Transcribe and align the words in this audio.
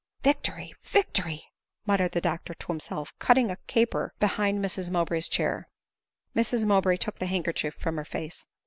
"Victory, 0.23 0.73
victory!" 0.81 1.45
muttered 1.85 2.13
the 2.13 2.21
doctor 2.21 2.55
to 2.55 2.67
himself, 2.69 3.13
cutting 3.19 3.51
a 3.51 3.57
caper 3.67 4.15
behind 4.19 4.57
Mrs 4.57 4.89
Mowbray's 4.89 5.29
chair. 5.29 5.67
Mrs 6.35 6.65
Mowbray 6.65 6.97
took 6.97 7.19
the 7.19 7.27
handkerchief 7.27 7.75
from 7.75 7.97
her 7.97 8.05
face. 8.05 8.47